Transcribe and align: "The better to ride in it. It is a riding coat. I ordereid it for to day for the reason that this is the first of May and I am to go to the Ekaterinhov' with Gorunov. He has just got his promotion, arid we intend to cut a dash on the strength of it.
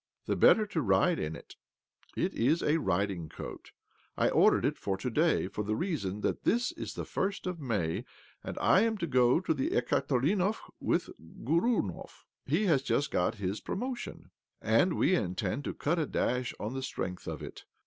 "The 0.25 0.35
better 0.35 0.65
to 0.65 0.81
ride 0.81 1.19
in 1.19 1.35
it. 1.35 1.57
It 2.17 2.33
is 2.33 2.63
a 2.63 2.79
riding 2.79 3.29
coat. 3.29 3.69
I 4.17 4.31
ordereid 4.31 4.65
it 4.65 4.79
for 4.79 4.97
to 4.97 5.11
day 5.11 5.47
for 5.47 5.63
the 5.63 5.75
reason 5.75 6.21
that 6.21 6.43
this 6.43 6.71
is 6.71 6.95
the 6.95 7.05
first 7.05 7.45
of 7.45 7.59
May 7.59 8.05
and 8.43 8.57
I 8.57 8.81
am 8.81 8.97
to 8.97 9.05
go 9.05 9.39
to 9.41 9.53
the 9.53 9.69
Ekaterinhov' 9.77 10.57
with 10.91 11.11
Gorunov. 11.43 12.25
He 12.47 12.65
has 12.65 12.81
just 12.81 13.11
got 13.11 13.35
his 13.35 13.59
promotion, 13.61 14.31
arid 14.59 14.93
we 14.93 15.13
intend 15.13 15.65
to 15.65 15.73
cut 15.75 15.99
a 15.99 16.07
dash 16.07 16.51
on 16.59 16.73
the 16.73 16.81
strength 16.81 17.27
of 17.27 17.43
it. 17.43 17.65